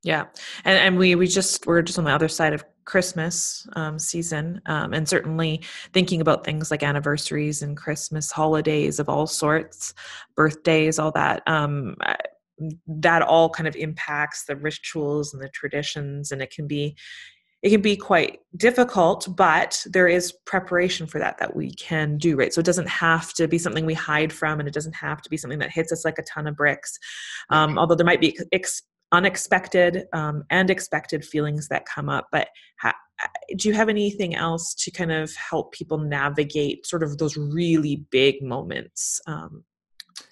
[0.01, 0.25] Yeah.
[0.63, 4.61] And, and we, we just, we're just on the other side of Christmas um, season.
[4.65, 9.93] Um, and certainly thinking about things like anniversaries and Christmas holidays of all sorts,
[10.37, 11.43] birthdays, all that.
[11.47, 11.95] Um,
[12.87, 16.95] that all kind of impacts the rituals and the traditions and it can be
[17.63, 22.35] it can be quite difficult but there is preparation for that that we can do
[22.35, 22.53] right?
[22.53, 25.29] So it doesn't have to be something we hide from and it doesn't have to
[25.29, 26.99] be something that hits us like a ton of bricks.
[27.49, 32.49] Um, although there might be ex- unexpected um, and expected feelings that come up but
[32.79, 32.95] ha-
[33.55, 38.05] do you have anything else to kind of help people navigate sort of those really
[38.09, 39.63] big moments um,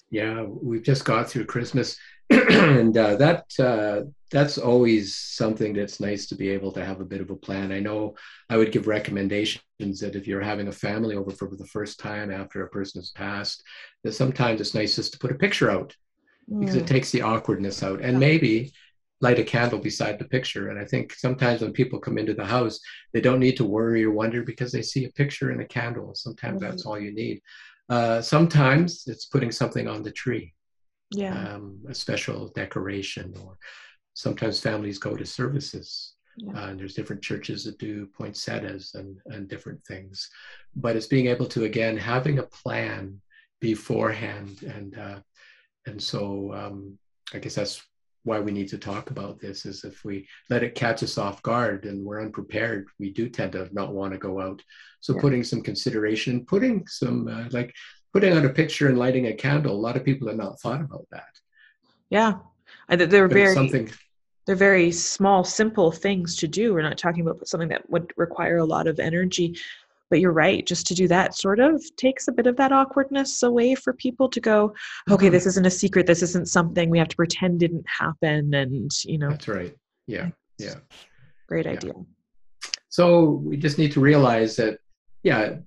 [0.09, 1.95] yeah we've just got through christmas
[2.51, 7.05] and uh, that uh, that's always something that's nice to be able to have a
[7.05, 7.73] bit of a plan.
[7.73, 8.15] I know
[8.49, 12.31] I would give recommendations that if you're having a family over for the first time
[12.31, 13.63] after a person has passed,
[14.05, 15.93] that sometimes it's nice just to put a picture out
[16.59, 16.87] because it mm.
[16.87, 18.71] takes the awkwardness out, and maybe
[19.19, 20.69] light a candle beside the picture.
[20.69, 22.79] And I think sometimes when people come into the house,
[23.13, 26.15] they don't need to worry or wonder because they see a picture and a candle.
[26.15, 26.69] Sometimes mm-hmm.
[26.69, 27.41] that's all you need.
[27.89, 30.53] Uh, sometimes it's putting something on the tree
[31.11, 33.57] yeah um, a special decoration or
[34.13, 36.53] sometimes families go to services yeah.
[36.53, 40.29] uh, and there's different churches that do poinsettias and, and different things
[40.75, 43.19] but it's being able to again having a plan
[43.59, 45.19] beforehand and uh,
[45.85, 46.97] and so um,
[47.33, 47.81] i guess that's
[48.23, 51.41] why we need to talk about this is if we let it catch us off
[51.41, 54.61] guard and we're unprepared we do tend to not want to go out
[54.99, 55.21] so yeah.
[55.21, 57.73] putting some consideration putting some uh, like
[58.13, 60.81] putting out a picture and lighting a candle, a lot of people have not thought
[60.81, 61.29] about that.
[62.09, 62.33] Yeah.
[62.89, 63.89] They're but very something
[64.45, 66.73] they're very small, simple things to do.
[66.73, 69.57] We're not talking about something that would require a lot of energy.
[70.09, 73.43] But you're right, just to do that sort of takes a bit of that awkwardness
[73.43, 74.73] away for people to go,
[75.09, 75.31] okay, mm-hmm.
[75.31, 78.53] this isn't a secret, this isn't something we have to pretend didn't happen.
[78.53, 79.73] And you know That's right.
[80.07, 80.29] Yeah.
[80.57, 80.75] Yeah.
[81.47, 81.71] Great yeah.
[81.71, 81.93] idea.
[82.89, 84.79] So we just need to realize that,
[85.23, 85.59] yeah,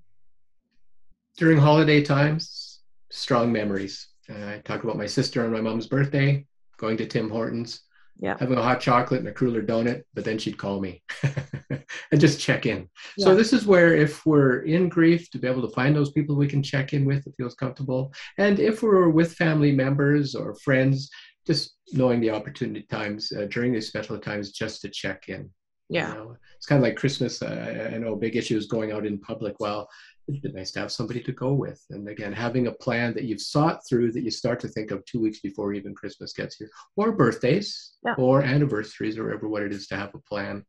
[1.37, 4.09] during holiday times, strong memories.
[4.29, 6.47] Uh, I talk about my sister on my mom's birthday,
[6.79, 7.81] going to Tim Hortons,
[8.19, 8.37] yeah.
[8.39, 11.03] having a hot chocolate and a cruller donut, but then she'd call me
[12.13, 12.89] and just check in.
[13.17, 13.27] Yeah.
[13.27, 16.37] So this is where if we're in grief, to be able to find those people
[16.37, 18.13] we can check in with that feels comfortable.
[18.39, 21.11] And if we're with family members or friends,
[21.47, 25.51] just knowing the opportunity times uh, during these special times just to check in.
[25.91, 26.09] Yeah.
[26.09, 26.37] You know?
[26.57, 27.43] It's kind of like Christmas.
[27.43, 29.61] Uh, I know a big issue is going out in public.
[29.61, 29.89] Well,
[30.29, 31.83] it'd be nice to have somebody to go with.
[31.91, 35.05] And again, having a plan that you've sought through that you start to think of
[35.05, 38.15] two weeks before even Christmas gets here, or birthdays, yeah.
[38.17, 40.65] or anniversaries, or whatever what it is to have a plan.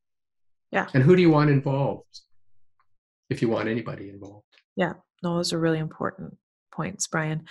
[0.72, 0.88] Yeah.
[0.94, 2.22] And who do you want involved?
[3.30, 4.46] If you want anybody involved.
[4.76, 4.94] Yeah.
[5.24, 6.38] No, those are really important
[6.74, 7.46] points, Brian.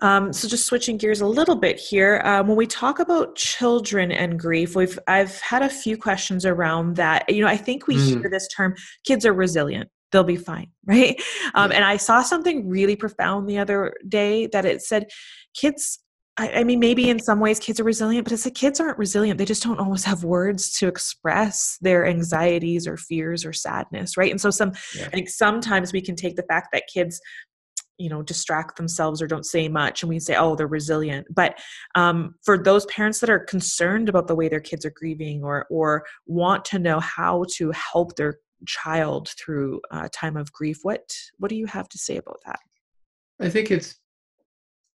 [0.00, 4.10] Um, so just switching gears a little bit here, um, when we talk about children
[4.10, 7.28] and grief, we've I've had a few questions around that.
[7.28, 8.20] You know, I think we mm.
[8.20, 11.20] hear this term: kids are resilient they'll be fine right?
[11.54, 15.06] Um, and i saw something really profound the other day that it said
[15.54, 15.98] kids
[16.38, 18.96] I, I, mean maybe in some ways kids are resilient but it's like kids aren't
[18.96, 19.36] resilient.
[19.36, 24.30] They just don't always have words to express their anxieties or fears or sadness right?
[24.30, 25.06] And so some yeah.
[25.06, 27.20] i think sometimes we can take the fact that kids
[27.98, 31.26] you know distract themselves or don't say much and we say oh they're resilient.
[31.30, 31.58] But
[31.94, 35.66] um, for those parents that are concerned about the way their kids are grieving or
[35.70, 41.02] or want to know how to help their child through a time of grief what
[41.38, 42.60] what do you have to say about that?
[43.40, 43.96] I think it's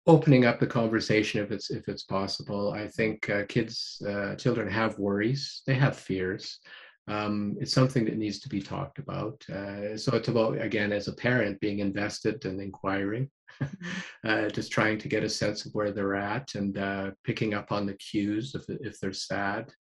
[0.07, 2.73] opening up the conversation if it's if it's possible.
[2.73, 6.61] I think uh, kids uh, children have worries they have fears.
[7.09, 11.07] Um, it's something that needs to be talked about uh, so it's about again as
[11.07, 13.31] a parent being invested and inquiring
[13.63, 13.89] mm-hmm.
[14.29, 17.71] uh, just trying to get a sense of where they're at and uh, picking up
[17.71, 19.73] on the cues if, if they're sad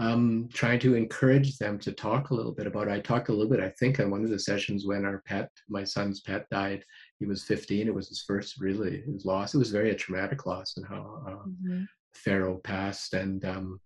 [0.00, 2.92] um, trying to encourage them to talk a little bit about it.
[2.92, 5.50] I talked a little bit, I think, on one of the sessions when our pet,
[5.68, 6.84] my son's pet, died.
[7.18, 7.88] He was 15.
[7.88, 9.54] It was his first really his loss.
[9.54, 11.82] It was very a traumatic loss, and how uh, mm-hmm.
[12.14, 13.14] Pharaoh passed.
[13.14, 13.80] And um,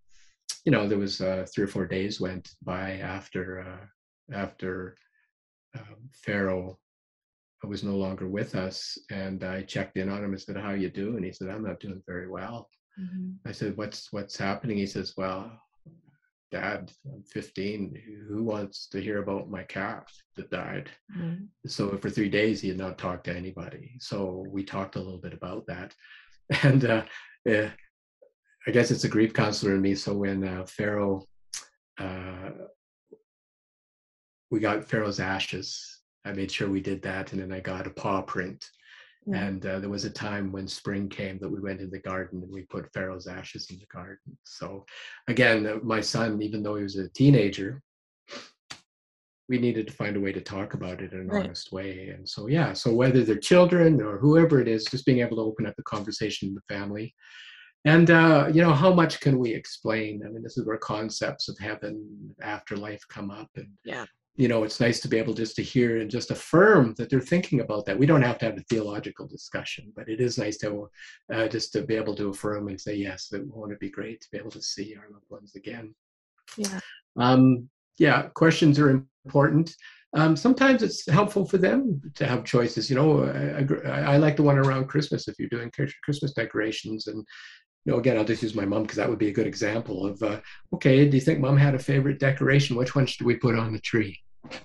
[0.66, 4.96] you know, there was uh, three or four days went by after uh, after
[5.78, 6.78] um, Pharaoh
[7.64, 10.90] was no longer with us, and I checked in on him and said, "How you
[10.90, 12.68] doing?" He said, "I'm not doing very well."
[13.00, 13.48] Mm-hmm.
[13.48, 15.58] I said, "What's what's happening?" He says, "Well."
[16.52, 20.90] Dad i'm 15 who wants to hear about my calf that died?
[21.16, 21.44] Mm-hmm.
[21.66, 23.96] so for three days he had not talked to anybody.
[23.98, 25.94] So we talked a little bit about that.
[26.62, 27.04] And uh,
[27.46, 27.70] yeah,
[28.66, 29.94] i guess it's a grief counselor in me.
[29.94, 31.24] So when uh, pharaoh
[31.98, 32.50] uh,
[34.50, 37.90] we got pharaoh's ashes i made sure we did that and then i got a
[37.90, 38.68] paw print
[39.26, 39.44] yeah.
[39.44, 42.42] And uh, there was a time when spring came that we went in the garden
[42.42, 44.36] and we put Pharaoh's ashes in the garden.
[44.42, 44.84] So,
[45.28, 47.80] again, uh, my son, even though he was a teenager,
[49.48, 51.44] we needed to find a way to talk about it in an right.
[51.44, 52.08] honest way.
[52.08, 55.42] And so, yeah, so whether they're children or whoever it is, just being able to
[55.42, 57.14] open up the conversation in the family.
[57.84, 60.22] And, uh, you know, how much can we explain?
[60.24, 63.48] I mean, this is where concepts of heaven, afterlife come up.
[63.56, 66.94] And yeah you know it's nice to be able just to hear and just affirm
[66.96, 67.98] that they're thinking about that.
[67.98, 70.88] We don't have to have a theological discussion but it is nice to
[71.32, 74.20] uh, just to be able to affirm and say yes that won't it be great
[74.22, 75.94] to be able to see our loved ones again?
[76.56, 76.80] Yeah.
[77.18, 77.68] Um
[77.98, 78.90] yeah questions are
[79.24, 79.74] important.
[80.14, 84.36] Um, sometimes it's helpful for them to have choices you know I, I, I like
[84.36, 85.70] the one around christmas if you're doing
[86.04, 87.26] christmas decorations and
[87.84, 90.06] you know, again, I'll just use my mom because that would be a good example
[90.06, 90.40] of, uh,
[90.72, 92.76] okay, do you think mom had a favorite decoration?
[92.76, 94.18] Which one should we put on the tree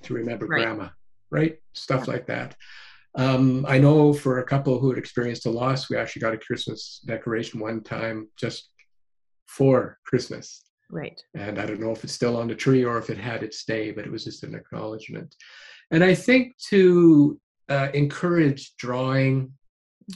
[0.03, 0.63] to remember right.
[0.63, 0.89] grandma?
[1.31, 1.57] Right?
[1.73, 2.13] Stuff yeah.
[2.13, 2.55] like that.
[3.15, 6.37] Um, I know for a couple who had experienced a loss, we actually got a
[6.37, 8.69] Christmas decoration one time just
[9.47, 10.63] for Christmas.
[10.91, 11.19] Right.
[11.33, 13.65] And I don't know if it's still on the tree or if it had its
[13.65, 15.35] day, but it was just an acknowledgement.
[15.89, 19.51] And I think to uh, encourage drawing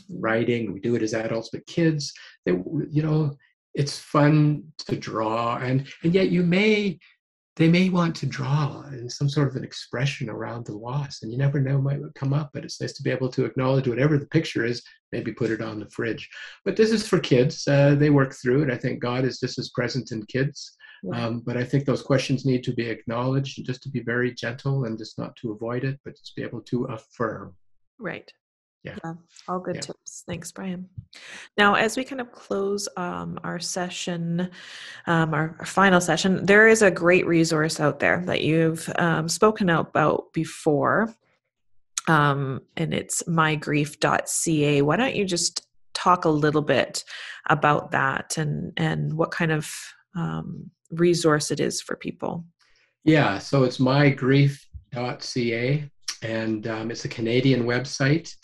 [0.09, 2.13] writing we do it as adults but kids
[2.45, 2.53] they
[2.89, 3.35] you know
[3.73, 6.97] it's fun to draw and and yet you may
[7.57, 11.31] they may want to draw in some sort of an expression around the loss and
[11.31, 14.17] you never know might come up but it's nice to be able to acknowledge whatever
[14.17, 16.29] the picture is maybe put it on the fridge.
[16.63, 19.59] But this is for kids uh, they work through it i think god is just
[19.59, 20.77] as present in kids
[21.13, 24.33] um, but i think those questions need to be acknowledged and just to be very
[24.33, 27.53] gentle and just not to avoid it but just be able to affirm.
[27.99, 28.31] Right
[28.83, 28.95] yeah.
[29.03, 29.13] yeah.
[29.47, 29.81] all good yeah.
[29.81, 30.87] tips thanks brian
[31.57, 34.49] now as we kind of close um, our session
[35.07, 39.29] um, our, our, final session there is a great resource out there that you've um,
[39.29, 41.13] spoken about before
[42.07, 47.03] um, and it's mygrief.ca why don't you just talk a little bit
[47.49, 49.71] about that and and what kind of
[50.15, 52.45] um, resource it is for people
[53.03, 54.59] yeah so it's mygrief.ca
[56.23, 58.35] and um, it's a canadian website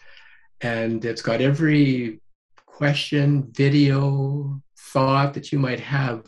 [0.62, 2.20] and it's got every
[2.66, 6.26] question, video, thought that you might have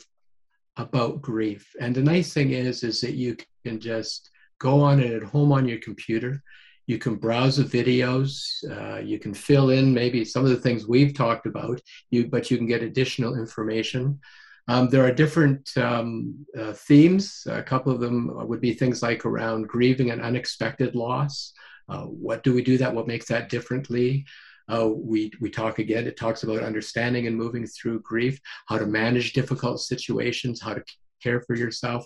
[0.78, 1.76] about grief.
[1.80, 5.52] And the nice thing is, is that you can just go on it at home
[5.52, 6.42] on your computer.
[6.88, 8.34] You can browse the videos.
[8.70, 11.80] Uh, you can fill in maybe some of the things we've talked about.
[12.10, 14.20] You, but you can get additional information.
[14.68, 17.46] Um, there are different um, uh, themes.
[17.50, 21.54] A couple of them would be things like around grieving an unexpected loss.
[21.90, 22.94] Uh, what do we do that?
[22.94, 24.26] What makes that differently?
[24.68, 28.86] Uh, we, we talk again, it talks about understanding and moving through grief, how to
[28.86, 30.84] manage difficult situations, how to
[31.24, 32.06] care for yourself.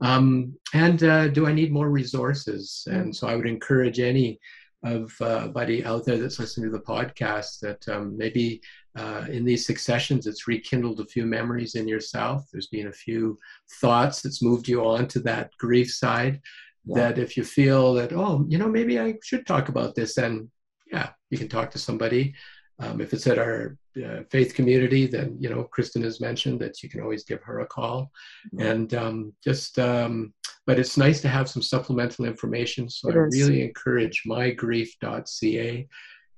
[0.00, 2.86] Um, and uh, do I need more resources?
[2.90, 4.40] And so I would encourage any
[4.82, 8.62] of uh, buddy out there that's listening to the podcast that um, maybe
[8.96, 13.38] uh, in these successions it's rekindled a few memories in yourself there's been a few
[13.80, 16.40] thoughts that's moved you on to that grief side
[16.84, 16.94] yeah.
[16.94, 20.50] that if you feel that oh you know maybe i should talk about this then
[20.92, 22.34] yeah you can talk to somebody
[22.80, 26.82] um, if it's at our uh, faith community then you know Christin has mentioned that
[26.82, 28.10] you can always give her a call
[28.54, 28.66] mm-hmm.
[28.66, 30.32] and um, just um,
[30.66, 33.42] but it's nice to have some supplemental information so it i is.
[33.42, 35.88] really encourage mygrief.ca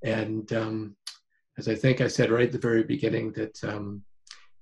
[0.05, 0.97] and um,
[1.59, 4.03] as i think i said right at the very beginning that um,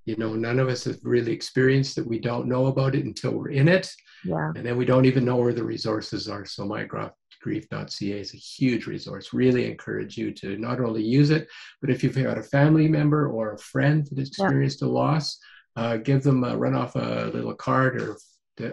[0.05, 3.31] you know none of us have really experienced it we don't know about it until
[3.31, 3.91] we're in it.
[4.23, 4.51] Yeah.
[4.55, 6.45] and then we don't even know where the resources are.
[6.45, 9.33] So mygrief.ca is a huge resource.
[9.33, 11.47] Really encourage you to not only use it
[11.81, 14.87] but if you've got a family member or a friend that experienced yeah.
[14.87, 15.39] a loss
[15.75, 18.17] uh, give them a run off a little card or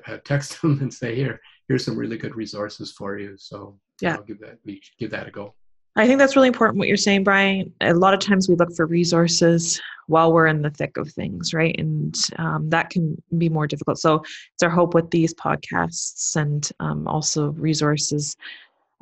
[0.07, 3.37] uh, text them and say here here's some really good resources for you.
[3.39, 4.17] So yeah.
[4.17, 5.55] I'll give that we give that a go
[5.99, 7.73] I think that's really important what you're saying, Brian.
[7.81, 11.53] A lot of times we look for resources while we're in the thick of things,
[11.53, 11.75] right?
[11.77, 13.99] And um, that can be more difficult.
[13.99, 14.23] So
[14.55, 18.37] it's our hope with these podcasts and um, also resources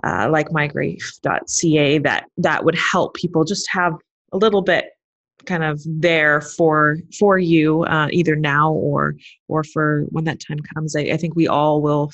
[0.05, 3.95] uh, like mygrief.ca that that would help people just have
[4.33, 4.87] a little bit
[5.45, 9.17] kind of there for for you uh, either now or
[9.49, 10.97] or for when that time comes.
[10.97, 12.11] I, I think we all will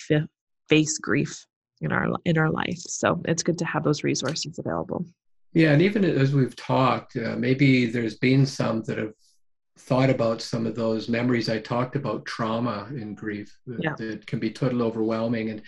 [0.69, 1.47] face grief
[1.83, 2.79] in our in our life.
[2.79, 5.05] So it's good to have those resources available.
[5.53, 9.13] Yeah, and even as we've talked, uh, maybe there's been some that have
[9.79, 13.95] thought about some of those memories I talked about trauma and grief yeah.
[13.99, 15.63] that can be total overwhelming and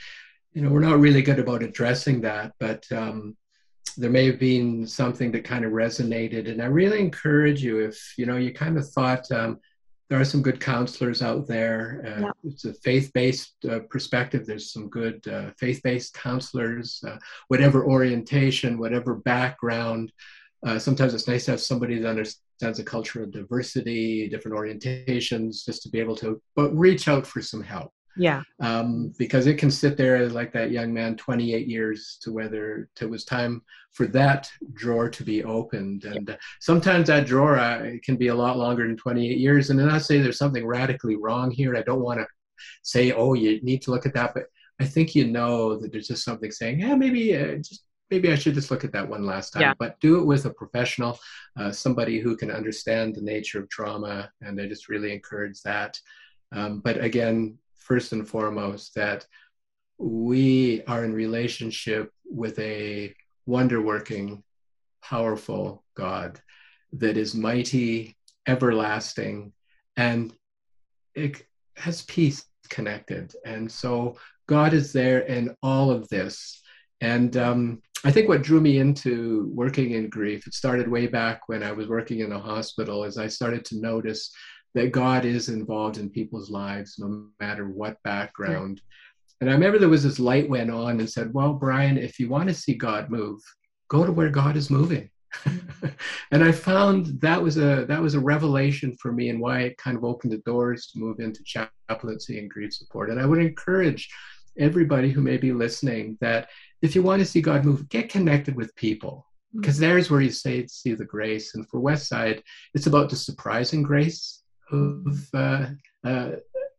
[0.53, 3.37] you know we're not really good about addressing that but um,
[3.97, 8.15] there may have been something that kind of resonated and i really encourage you if
[8.17, 9.59] you know you kind of thought um,
[10.09, 12.03] there are some good counselors out there.
[12.07, 12.31] Uh, yeah.
[12.45, 14.45] It's a faith-based uh, perspective.
[14.45, 17.17] There's some good uh, faith-based counselors, uh,
[17.49, 20.13] whatever orientation, whatever background.
[20.67, 25.65] Uh, sometimes it's nice to have somebody that understands the culture of diversity, different orientations,
[25.65, 27.93] just to be able to but reach out for some help.
[28.17, 28.43] Yeah.
[28.61, 33.11] Um, because it can sit there like that young man, 28 years to whether it
[33.11, 33.63] was time
[33.93, 36.05] for that drawer to be opened.
[36.05, 39.71] And uh, sometimes that drawer uh, can be a lot longer than 28 years.
[39.71, 41.77] And then I say there's something radically wrong here.
[41.77, 42.27] I don't want to
[42.83, 44.35] say, oh, you need to look at that.
[44.35, 44.45] But
[44.81, 48.37] I think you know that there's just something saying, yeah, maybe uh, just maybe I
[48.37, 49.63] should just look at that one last time.
[49.63, 49.75] Yeah.
[49.79, 51.19] But do it with a professional,
[51.59, 54.31] uh, somebody who can understand the nature of trauma.
[54.41, 55.99] And I just really encourage that.
[56.53, 59.27] Um, but again, first and foremost that
[59.99, 63.15] we are in relationship with a
[63.47, 64.43] wonder working,
[65.03, 66.41] powerful God
[66.95, 68.17] that is mighty,
[68.47, 69.53] everlasting,
[69.97, 70.35] and
[71.15, 73.35] it has peace connected.
[73.45, 74.17] And so
[74.47, 76.63] God is there in all of this.
[77.01, 81.49] And um, I think what drew me into working in grief, it started way back
[81.49, 84.33] when I was working in a hospital, as I started to notice
[84.75, 88.81] that God is involved in people's lives, no matter what background.
[89.41, 92.29] And I remember there was this light went on and said, Well, Brian, if you
[92.29, 93.41] want to see God move,
[93.89, 95.11] go to where God is moving.
[96.31, 99.79] and I found that was a that was a revelation for me and why it
[99.79, 103.11] kind of opened the doors to move into chaplaincy and grief support.
[103.11, 104.09] And I would encourage
[104.57, 106.49] everybody who may be listening that
[106.83, 109.87] if you want to see God move, get connected with people because mm-hmm.
[109.87, 111.55] there's where you say see the grace.
[111.55, 112.43] And for Westside,
[112.75, 114.44] it's about the surprising grace
[114.75, 115.67] of uh,
[116.05, 116.31] uh,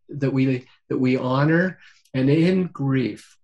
[0.09, 1.79] that we that we honor,
[2.13, 3.37] and in grief,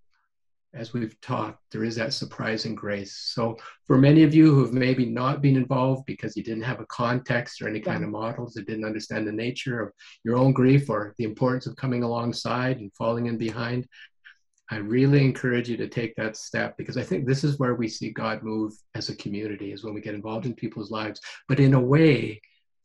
[0.73, 3.17] as we've talked, there is that surprising grace.
[3.33, 6.79] So, for many of you who have maybe not been involved because you didn't have
[6.79, 9.91] a context or any kind of models, that didn't understand the nature of
[10.23, 13.87] your own grief or the importance of coming alongside and falling in behind,
[14.71, 17.89] I really encourage you to take that step because I think this is where we
[17.89, 21.59] see God move as a community, is when we get involved in people's lives, but
[21.59, 22.39] in a way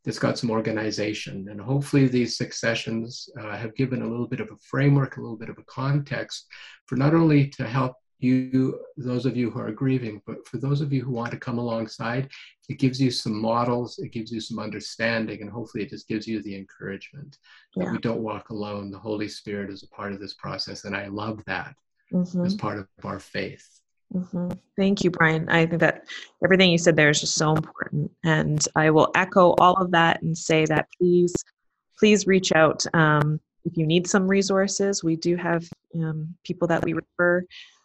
[0.06, 1.48] it's got some organization.
[1.50, 5.20] And hopefully, these six sessions uh, have given a little bit of a framework, a
[5.20, 6.46] little bit of a context
[6.86, 10.80] for not only to help you, those of you who are grieving, but for those
[10.80, 12.30] of you who want to come alongside,
[12.68, 16.26] it gives you some models, it gives you some understanding, and hopefully, it just gives
[16.26, 17.36] you the encouragement
[17.74, 18.90] that we don't walk alone.
[18.90, 21.74] The Holy Spirit is a part of this process, and I love that
[22.12, 22.46] mm-hmm.
[22.46, 23.80] as part of our faith.
[24.14, 24.50] Mm-hmm.
[24.76, 25.48] Thank you, Brian.
[25.48, 26.04] I think that
[26.42, 28.10] everything you said there is just so important.
[28.24, 31.34] And I will echo all of that and say that please,
[31.98, 32.84] please reach out.
[32.94, 37.44] Um, if you need some resources, we do have um, people that we refer,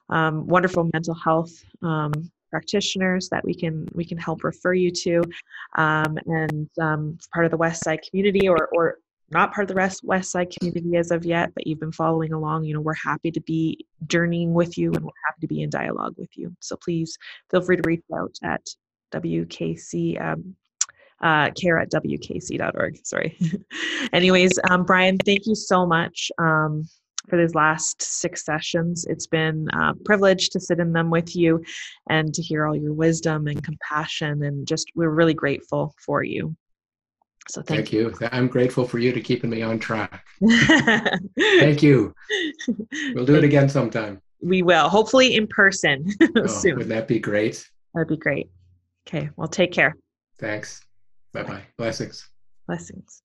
[0.09, 1.51] um, wonderful mental health
[1.81, 2.11] um,
[2.51, 5.23] practitioners that we can we can help refer you to,
[5.77, 8.99] um, and um, part of the West Side community or or
[9.31, 12.33] not part of the rest west side community as of yet but you've been following
[12.33, 15.61] along you know we're happy to be journeying with you and we're happy to be
[15.61, 17.17] in dialogue with you so please
[17.49, 18.65] feel free to reach out at
[19.13, 20.55] wkc um,
[21.21, 23.37] uh, care at wkc.org sorry
[24.13, 26.83] anyways um, brian thank you so much um,
[27.29, 29.05] for these last six sessions.
[29.05, 31.63] It's been a privilege to sit in them with you
[32.09, 34.43] and to hear all your wisdom and compassion.
[34.43, 36.55] And just, we're really grateful for you.
[37.49, 38.13] So thank, thank you.
[38.19, 38.29] you.
[38.31, 40.25] I'm grateful for you to keeping me on track.
[41.39, 42.13] thank you.
[43.13, 44.21] We'll do it again sometime.
[44.41, 46.05] We will, hopefully in person
[46.37, 46.77] oh, soon.
[46.77, 47.67] Would that be great?
[47.93, 48.49] That'd be great.
[49.07, 49.29] Okay.
[49.35, 49.95] Well, take care.
[50.39, 50.81] Thanks.
[51.33, 51.63] Bye bye.
[51.77, 52.29] Blessings.
[52.67, 53.21] Blessings.